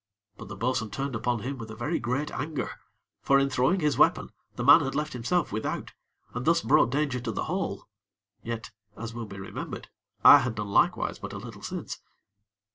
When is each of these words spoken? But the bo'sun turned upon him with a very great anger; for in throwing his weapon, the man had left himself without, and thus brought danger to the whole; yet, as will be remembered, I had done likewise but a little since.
But 0.35 0.47
the 0.47 0.55
bo'sun 0.55 0.89
turned 0.89 1.13
upon 1.15 1.41
him 1.43 1.59
with 1.59 1.69
a 1.69 1.75
very 1.75 1.99
great 1.99 2.31
anger; 2.31 2.71
for 3.21 3.37
in 3.37 3.51
throwing 3.51 3.81
his 3.81 3.99
weapon, 3.99 4.31
the 4.55 4.63
man 4.63 4.81
had 4.81 4.95
left 4.95 5.13
himself 5.13 5.51
without, 5.51 5.93
and 6.33 6.43
thus 6.43 6.61
brought 6.63 6.89
danger 6.89 7.19
to 7.19 7.31
the 7.31 7.43
whole; 7.43 7.85
yet, 8.41 8.71
as 8.97 9.13
will 9.13 9.27
be 9.27 9.37
remembered, 9.39 9.89
I 10.25 10.39
had 10.39 10.55
done 10.55 10.69
likewise 10.69 11.19
but 11.19 11.33
a 11.33 11.37
little 11.37 11.61
since. 11.61 11.99